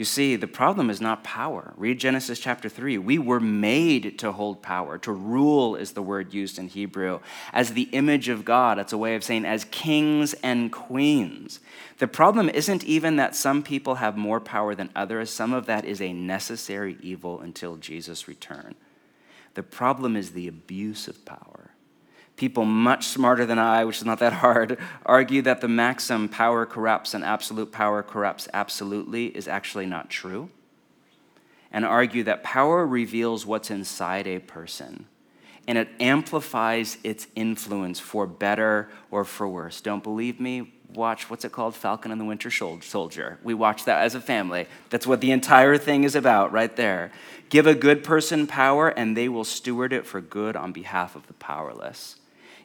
[0.00, 1.74] You see, the problem is not power.
[1.76, 2.96] Read Genesis chapter 3.
[2.96, 4.96] We were made to hold power.
[4.96, 7.20] To rule is the word used in Hebrew.
[7.52, 11.60] As the image of God, that's a way of saying as kings and queens.
[11.98, 15.84] The problem isn't even that some people have more power than others, some of that
[15.84, 18.76] is a necessary evil until Jesus' return.
[19.52, 21.69] The problem is the abuse of power
[22.40, 26.64] people much smarter than I, which is not that hard, argue that the maxim power
[26.64, 30.48] corrupts and absolute power corrupts absolutely is actually not true,
[31.70, 35.04] and argue that power reveals what's inside a person
[35.68, 39.80] and it amplifies its influence for better or for worse.
[39.80, 40.72] Don't believe me?
[40.94, 41.76] Watch what's it called?
[41.76, 43.38] Falcon and the Winter Soldier.
[43.44, 44.66] We watch that as a family.
[44.88, 47.12] That's what the entire thing is about, right there.
[47.50, 51.28] Give a good person power, and they will steward it for good on behalf of
[51.28, 52.16] the powerless.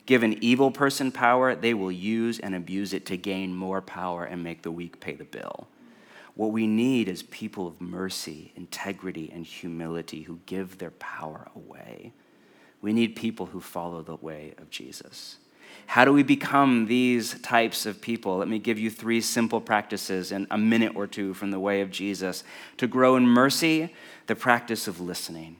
[0.05, 4.23] Give an evil person power, they will use and abuse it to gain more power
[4.23, 5.67] and make the weak pay the bill.
[6.35, 12.11] What we need is people of mercy, integrity, and humility who give their power away.
[12.81, 15.37] We need people who follow the way of Jesus.
[15.87, 18.37] How do we become these types of people?
[18.37, 21.81] Let me give you three simple practices in a minute or two from the way
[21.81, 22.43] of Jesus.
[22.77, 23.93] To grow in mercy,
[24.27, 25.57] the practice of listening.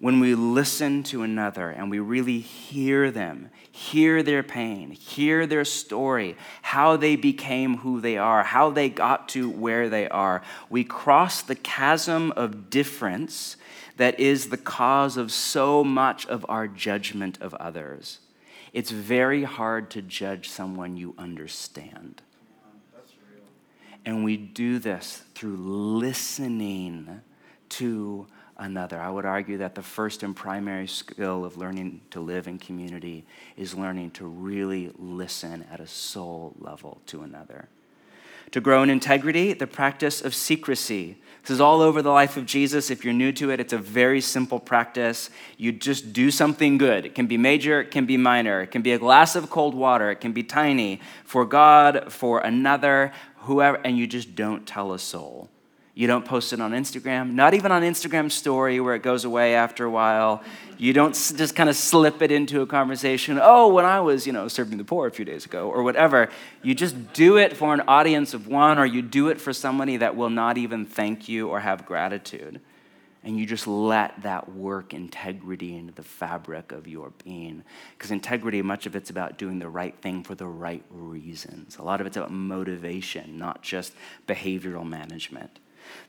[0.00, 5.64] When we listen to another and we really hear them, hear their pain, hear their
[5.64, 10.84] story, how they became who they are, how they got to where they are, we
[10.84, 13.56] cross the chasm of difference
[13.96, 18.20] that is the cause of so much of our judgment of others.
[18.72, 22.22] It's very hard to judge someone you understand.
[24.04, 27.22] And we do this through listening
[27.70, 28.28] to
[28.58, 29.00] another.
[29.00, 33.24] I would argue that the first and primary skill of learning to live in community
[33.56, 37.68] is learning to really listen at a soul level to another.
[38.52, 41.18] To grow in integrity, the practice of secrecy.
[41.42, 42.90] This is all over the life of Jesus.
[42.90, 45.28] If you're new to it, it's a very simple practice.
[45.58, 47.04] You just do something good.
[47.04, 48.62] It can be major, it can be minor.
[48.62, 52.40] It can be a glass of cold water, it can be tiny for God, for
[52.40, 55.50] another, whoever, and you just don't tell a soul.
[55.98, 59.56] You don't post it on Instagram, not even on Instagram story where it goes away
[59.56, 60.44] after a while.
[60.76, 63.40] You don't just kind of slip it into a conversation.
[63.42, 66.30] Oh, when I was, you know, serving the poor a few days ago or whatever.
[66.62, 69.96] You just do it for an audience of one or you do it for somebody
[69.96, 72.60] that will not even thank you or have gratitude.
[73.24, 77.64] And you just let that work integrity into the fabric of your being.
[77.96, 81.76] Because integrity, much of it's about doing the right thing for the right reasons.
[81.76, 83.94] A lot of it's about motivation, not just
[84.28, 85.58] behavioral management.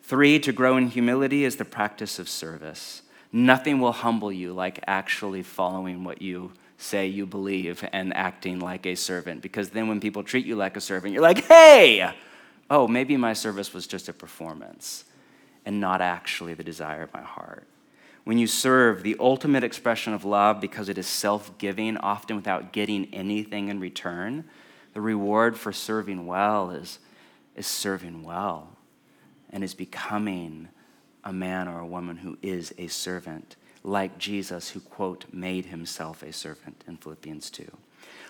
[0.03, 3.03] Three, to grow in humility is the practice of service.
[3.31, 8.85] Nothing will humble you like actually following what you say you believe and acting like
[8.85, 9.41] a servant.
[9.41, 12.11] Because then when people treat you like a servant, you're like, hey,
[12.69, 15.03] oh, maybe my service was just a performance
[15.65, 17.67] and not actually the desire of my heart.
[18.23, 22.71] When you serve, the ultimate expression of love, because it is self giving, often without
[22.71, 24.45] getting anything in return,
[24.93, 26.99] the reward for serving well is,
[27.55, 28.78] is serving well
[29.51, 30.69] and is becoming
[31.23, 36.23] a man or a woman who is a servant, like Jesus, who, quote, made himself
[36.23, 37.69] a servant in Philippians 2.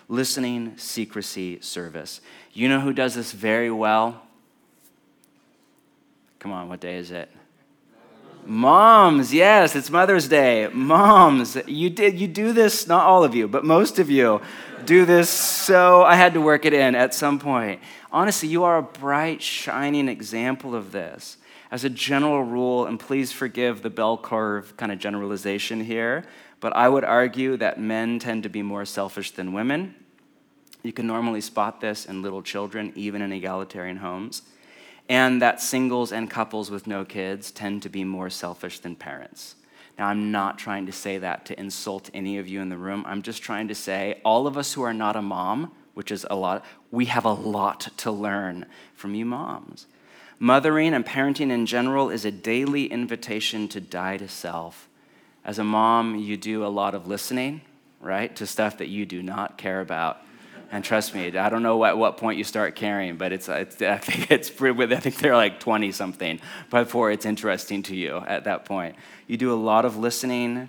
[0.08, 2.20] Listening, secrecy, service.
[2.52, 4.22] You know who does this very well?
[6.40, 7.30] Come on, what day is it?
[8.46, 10.68] Moms, yes, it's Mother's Day.
[10.72, 14.40] Moms, you did you do this, not all of you, but most of you
[14.84, 17.80] do this so I had to work it in at some point.
[18.10, 21.36] Honestly, you are a bright, shining example of this.
[21.70, 26.24] As a general rule, and please forgive the bell curve kind of generalization here,
[26.58, 29.94] but I would argue that men tend to be more selfish than women.
[30.82, 34.42] You can normally spot this in little children, even in egalitarian homes
[35.10, 39.56] and that singles and couples with no kids tend to be more selfish than parents.
[39.98, 43.04] Now, I'm not trying to say that to insult any of you in the room.
[43.08, 46.24] I'm just trying to say all of us who are not a mom, which is
[46.30, 49.88] a lot, we have a lot to learn from you moms.
[50.38, 54.88] Mothering and parenting in general is a daily invitation to die to self.
[55.44, 57.62] As a mom, you do a lot of listening,
[58.00, 60.22] right, to stuff that you do not care about.
[60.72, 63.82] And trust me, I don't know at what point you start caring, but it's, it's
[63.82, 66.40] I think it's I think they're like 20 something
[66.70, 68.94] before it's interesting to you at that point.
[69.26, 70.68] You do a lot of listening,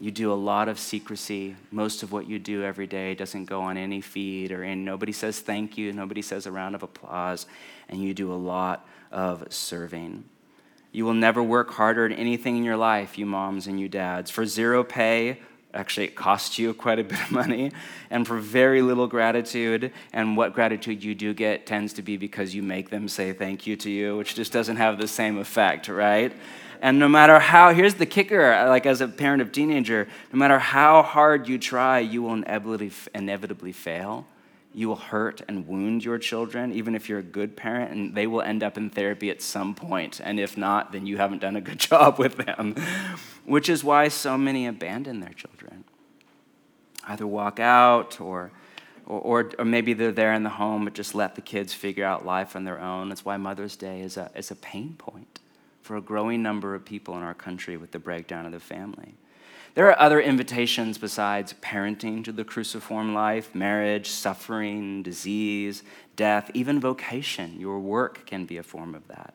[0.00, 1.54] you do a lot of secrecy.
[1.70, 5.12] Most of what you do every day doesn't go on any feed or in nobody
[5.12, 7.46] says thank you, nobody says a round of applause,
[7.88, 10.24] and you do a lot of serving.
[10.90, 14.30] You will never work harder at anything in your life, you moms and you dads,
[14.30, 15.40] for zero pay
[15.76, 17.70] Actually, it costs you quite a bit of money
[18.10, 19.92] and for very little gratitude.
[20.12, 23.66] And what gratitude you do get tends to be because you make them say thank
[23.66, 26.32] you to you, which just doesn't have the same effect, right?
[26.80, 30.58] And no matter how, here's the kicker like as a parent of teenager, no matter
[30.58, 34.26] how hard you try, you will inevitably, inevitably fail
[34.76, 38.26] you will hurt and wound your children, even if you're a good parent, and they
[38.26, 40.20] will end up in therapy at some point.
[40.22, 42.74] And if not, then you haven't done a good job with them,
[43.46, 45.84] which is why so many abandon their children.
[47.08, 48.50] Either walk out or,
[49.06, 52.26] or, or, maybe they're there in the home, but just let the kids figure out
[52.26, 53.08] life on their own.
[53.08, 55.40] That's why Mother's Day is a, is a pain point
[55.80, 59.14] for a growing number of people in our country with the breakdown of the family.
[59.76, 65.82] There are other invitations besides parenting to the cruciform life marriage, suffering, disease,
[66.16, 67.60] death, even vocation.
[67.60, 69.34] Your work can be a form of that.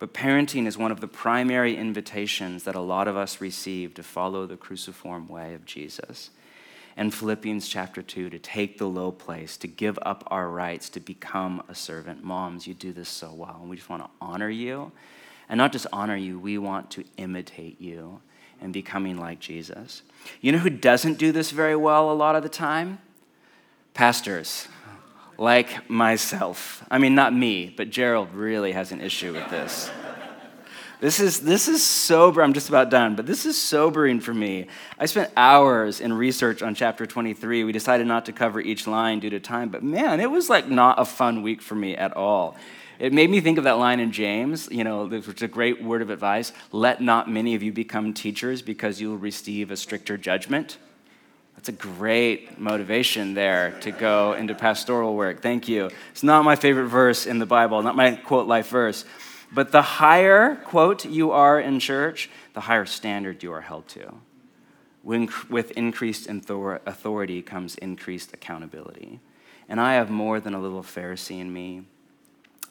[0.00, 4.02] But parenting is one of the primary invitations that a lot of us receive to
[4.02, 6.30] follow the cruciform way of Jesus.
[6.96, 10.98] And Philippians chapter 2, to take the low place, to give up our rights, to
[10.98, 12.24] become a servant.
[12.24, 14.90] Moms, you do this so well, and we just want to honor you.
[15.48, 18.20] And not just honor you, we want to imitate you
[18.60, 20.02] and becoming like Jesus.
[20.40, 22.98] You know who doesn't do this very well a lot of the time?
[23.94, 24.68] Pastors,
[25.36, 26.84] like myself.
[26.90, 29.90] I mean, not me, but Gerald really has an issue with this.
[31.00, 32.42] This is, this is sober.
[32.42, 34.66] I'm just about done, but this is sobering for me.
[34.98, 37.62] I spent hours in research on chapter 23.
[37.62, 40.68] We decided not to cover each line due to time, but man, it was like
[40.68, 42.56] not a fun week for me at all.
[42.98, 45.82] It made me think of that line in James, you know, which is a great
[45.82, 49.76] word of advice let not many of you become teachers because you will receive a
[49.76, 50.78] stricter judgment.
[51.54, 55.42] That's a great motivation there to go into pastoral work.
[55.42, 55.90] Thank you.
[56.12, 59.04] It's not my favorite verse in the Bible, not my quote life verse.
[59.52, 64.14] But the higher, quote, you are in church, the higher standard you are held to.
[65.02, 69.20] With increased authority comes increased accountability.
[69.68, 71.84] And I have more than a little Pharisee in me.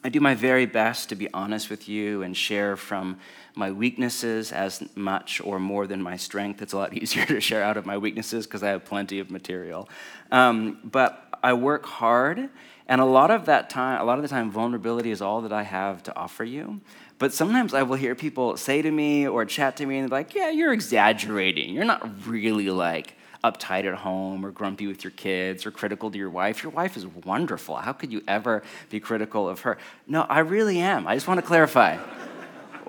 [0.04, 3.18] I do my very best to be honest with you and share from
[3.56, 6.62] my weaknesses as much or more than my strength.
[6.62, 9.32] It's a lot easier to share out of my weaknesses because I have plenty of
[9.32, 9.90] material.
[10.32, 12.50] Um, but I work hard
[12.90, 15.52] and a lot of that time, a lot of the time, vulnerability is all that
[15.52, 16.80] I have to offer you.
[17.20, 20.18] But sometimes I will hear people say to me or chat to me and they're
[20.20, 21.74] like, yeah, you're exaggerating.
[21.74, 26.18] You're not really like uptight at home or grumpy with your kids or critical to
[26.18, 26.64] your wife.
[26.64, 27.76] Your wife is wonderful.
[27.76, 29.78] How could you ever be critical of her?
[30.08, 31.08] No, I really am.
[31.08, 31.98] I just want to clarify.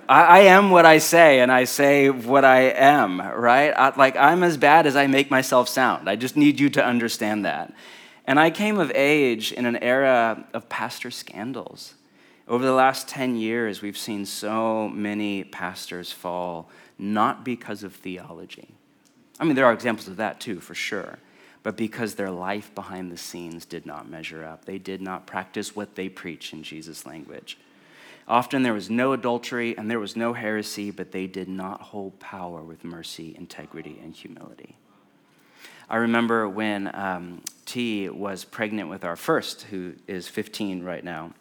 [0.08, 3.70] I, am what I say, and I say what I am, right?
[3.70, 6.08] I, like, I'm as bad as I make myself sound.
[6.08, 7.74] I just need you to understand that.
[8.26, 11.94] And I came of age in an era of pastor scandals.
[12.46, 18.77] Over the last 10 years, we've seen so many pastors fall, not because of theology.
[19.40, 21.18] I mean, there are examples of that too, for sure,
[21.62, 24.64] but because their life behind the scenes did not measure up.
[24.64, 27.58] They did not practice what they preach in Jesus' language.
[28.26, 32.20] Often there was no adultery and there was no heresy, but they did not hold
[32.20, 34.76] power with mercy, integrity, and humility.
[35.88, 41.32] I remember when um, T was pregnant with our first, who is 15 right now.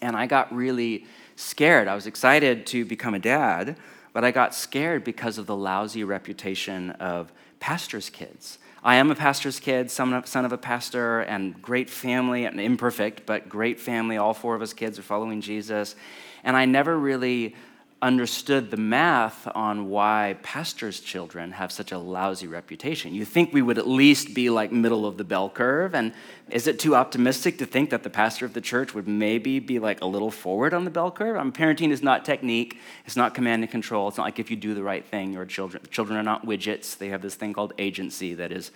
[0.00, 1.04] And I got really
[1.36, 1.86] scared.
[1.86, 3.76] I was excited to become a dad,
[4.12, 8.58] but I got scared because of the lousy reputation of pastors' kids.
[8.82, 13.48] I am a pastor's kid, son of, a pastor, and great family, and imperfect, but
[13.48, 14.16] great family.
[14.16, 15.96] All four of us kids are following Jesus.
[16.44, 17.54] And I never really
[18.02, 23.14] understood the math on why pastors' children have such a lousy reputation.
[23.14, 26.12] You think we would at least be like middle of the bell curve, and
[26.48, 29.78] is it too optimistic to think that the pastor of the church would maybe be
[29.78, 31.36] like a little forward on the bell curve?
[31.36, 34.08] I mean, parenting is not technique, it's not command and control.
[34.08, 36.96] It's not like if you do the right thing, your children children are not widgets.
[36.96, 38.70] They have this thing called agency that is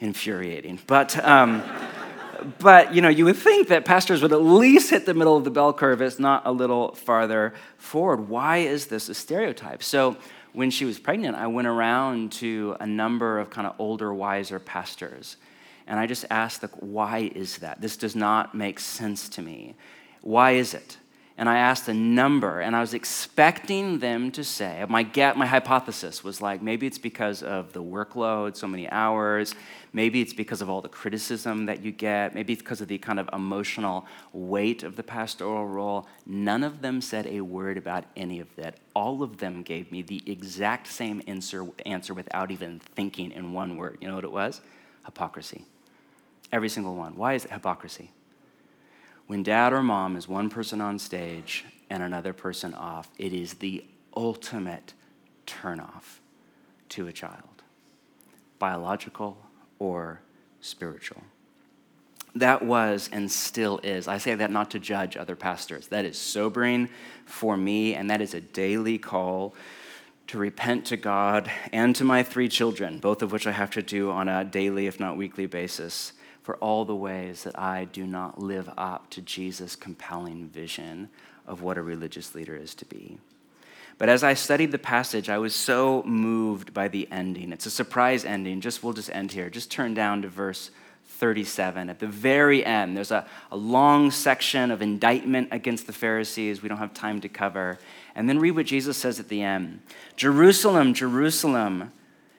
[0.00, 0.78] infuriating.
[0.86, 1.62] But um,
[2.58, 5.44] but you know, you would think that pastors would at least hit the middle of
[5.44, 8.28] the bell curve, if not a little farther forward.
[8.28, 9.82] Why is this a stereotype?
[9.82, 10.16] So
[10.52, 14.58] when she was pregnant, I went around to a number of kind of older, wiser
[14.58, 15.36] pastors.
[15.86, 17.80] And I just asked, like, why is that?
[17.80, 19.74] This does not make sense to me.
[20.20, 20.98] Why is it?
[21.38, 25.46] And I asked a number, and I was expecting them to say, my, get, my
[25.46, 29.54] hypothesis was like, maybe it's because of the workload, so many hours,
[29.92, 32.98] maybe it's because of all the criticism that you get, maybe it's because of the
[32.98, 36.08] kind of emotional weight of the pastoral role.
[36.26, 38.78] None of them said a word about any of that.
[38.94, 43.76] All of them gave me the exact same answer, answer without even thinking in one
[43.76, 43.98] word.
[44.00, 44.60] You know what it was?
[45.04, 45.64] Hypocrisy.
[46.50, 47.14] Every single one.
[47.14, 48.10] Why is it hypocrisy?
[49.28, 53.54] When dad or mom is one person on stage and another person off, it is
[53.54, 53.84] the
[54.16, 54.94] ultimate
[55.46, 56.20] turnoff
[56.88, 57.62] to a child,
[58.58, 59.36] biological
[59.78, 60.22] or
[60.62, 61.22] spiritual.
[62.34, 64.08] That was and still is.
[64.08, 65.88] I say that not to judge other pastors.
[65.88, 66.88] That is sobering
[67.26, 69.54] for me, and that is a daily call
[70.28, 73.82] to repent to God and to my three children, both of which I have to
[73.82, 76.14] do on a daily, if not weekly basis
[76.48, 81.10] for all the ways that I do not live up to Jesus' compelling vision
[81.46, 83.18] of what a religious leader is to be.
[83.98, 87.52] But as I studied the passage, I was so moved by the ending.
[87.52, 88.62] It's a surprise ending.
[88.62, 89.50] Just we'll just end here.
[89.50, 90.70] Just turn down to verse
[91.06, 91.90] 37.
[91.90, 96.70] At the very end, there's a, a long section of indictment against the Pharisees we
[96.70, 97.78] don't have time to cover.
[98.14, 99.82] And then read what Jesus says at the end
[100.16, 101.92] Jerusalem, Jerusalem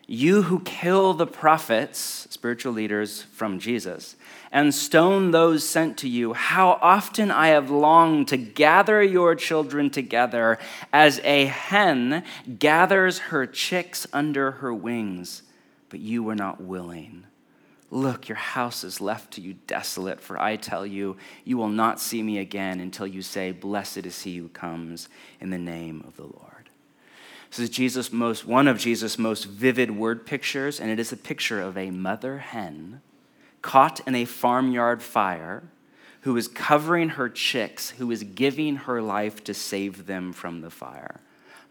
[0.09, 4.15] you who kill the prophets, spiritual leaders from Jesus,
[4.51, 9.91] and stone those sent to you, how often I have longed to gather your children
[9.91, 10.57] together
[10.91, 12.23] as a hen
[12.57, 15.43] gathers her chicks under her wings,
[15.89, 17.25] but you were not willing.
[17.91, 21.99] Look, your house is left to you desolate, for I tell you, you will not
[21.99, 25.07] see me again until you say, Blessed is he who comes
[25.39, 26.48] in the name of the Lord.
[27.49, 31.17] This is Jesus most, one of Jesus' most vivid word pictures, and it is a
[31.17, 33.01] picture of a mother hen
[33.61, 35.63] caught in a farmyard fire
[36.21, 40.69] who is covering her chicks, who is giving her life to save them from the
[40.69, 41.21] fire.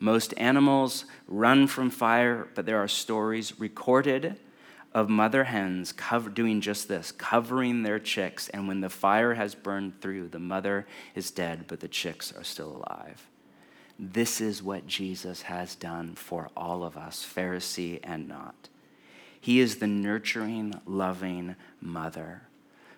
[0.00, 4.36] Most animals run from fire, but there are stories recorded
[4.94, 8.48] of mother hens cover, doing just this, covering their chicks.
[8.48, 12.44] And when the fire has burned through, the mother is dead, but the chicks are
[12.44, 13.28] still alive.
[13.98, 18.68] This is what Jesus has done for all of us, Pharisee and not.
[19.40, 22.42] He is the nurturing, loving mother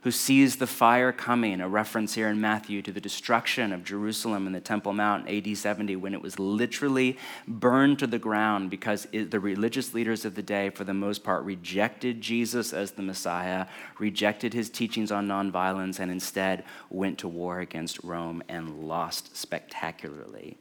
[0.03, 4.47] who sees the fire coming, a reference here in Matthew to the destruction of Jerusalem
[4.47, 8.71] and the Temple Mount in AD 70 when it was literally burned to the ground
[8.71, 12.93] because it, the religious leaders of the day, for the most part, rejected Jesus as
[12.93, 13.67] the Messiah,
[13.99, 20.57] rejected his teachings on nonviolence, and instead went to war against Rome and lost spectacularly.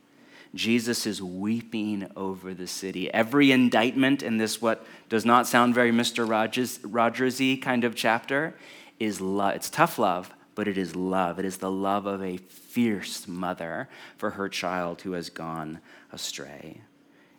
[0.56, 3.14] Jesus is weeping over the city.
[3.14, 6.28] Every indictment in this, what does not sound very Mr.
[6.28, 8.56] Rogers, Rogersy kind of chapter,
[9.00, 9.56] is love.
[9.56, 11.38] It's tough love, but it is love.
[11.38, 15.80] It is the love of a fierce mother for her child who has gone
[16.12, 16.82] astray.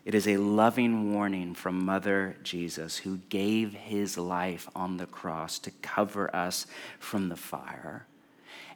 [0.04, 5.58] It is a loving warning from Mother Jesus, who gave his life on the cross
[5.60, 6.66] to cover us
[6.98, 8.06] from the fire.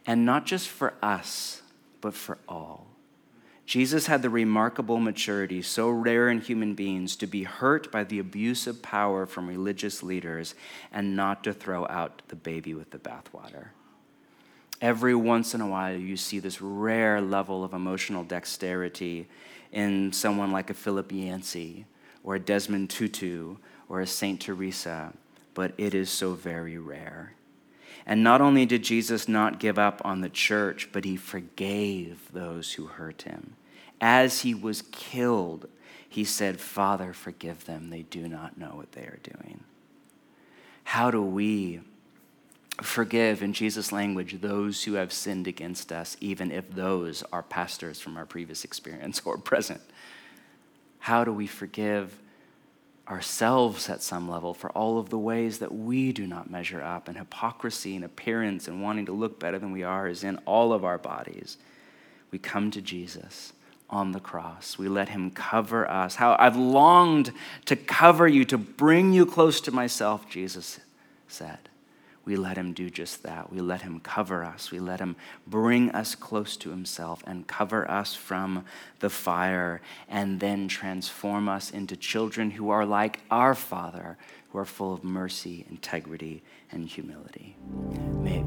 [0.05, 1.63] And not just for us,
[1.99, 2.94] but for all.
[3.65, 8.19] Jesus had the remarkable maturity, so rare in human beings, to be hurt by the
[8.19, 10.53] abuse of power from religious leaders
[10.91, 13.69] and not to throw out the baby with the bathwater.
[14.81, 19.27] Every once in a while, you see this rare level of emotional dexterity
[19.71, 21.85] in someone like a Philip Yancey
[22.23, 23.55] or a Desmond Tutu
[23.89, 25.13] or a Saint Teresa,
[25.55, 27.33] but it is so very rare.
[28.05, 32.73] And not only did Jesus not give up on the church, but he forgave those
[32.73, 33.55] who hurt him.
[33.99, 35.67] As he was killed,
[36.07, 37.89] he said, Father, forgive them.
[37.89, 39.63] They do not know what they are doing.
[40.83, 41.81] How do we
[42.81, 47.99] forgive, in Jesus' language, those who have sinned against us, even if those are pastors
[47.99, 49.81] from our previous experience or present?
[50.99, 52.15] How do we forgive
[53.07, 57.07] ourselves at some level for all of the ways that we do not measure up,
[57.07, 60.73] and hypocrisy and appearance and wanting to look better than we are is in all
[60.73, 61.57] of our bodies.
[62.31, 63.53] We come to Jesus
[63.89, 64.77] on the cross.
[64.77, 66.15] We let him cover us.
[66.15, 67.31] How I've longed
[67.65, 70.79] to cover you, to bring you close to myself, Jesus
[71.27, 71.69] said
[72.25, 73.51] we let him do just that.
[73.51, 74.71] We let him cover us.
[74.71, 75.15] We let him
[75.47, 78.65] bring us close to himself and cover us from
[78.99, 84.17] the fire and then transform us into children who are like our Father,
[84.51, 87.55] who are full of mercy, integrity, and humility.
[88.21, 88.39] May